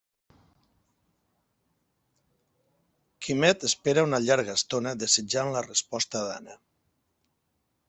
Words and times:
Quimet 3.27 3.67
espera 3.69 4.07
una 4.09 4.21
llarga 4.25 4.57
estona 4.61 4.95
desitjant 5.05 5.55
la 5.59 5.65
resposta 5.69 6.25
d'Anna. 6.31 6.61